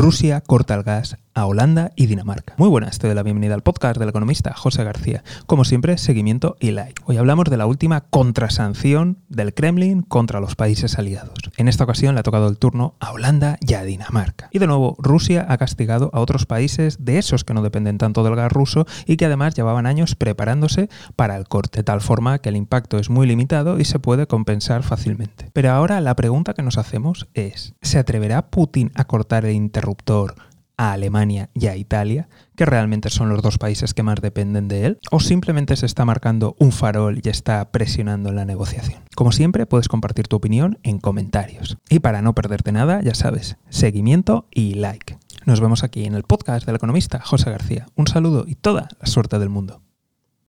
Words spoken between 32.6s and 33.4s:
realmente son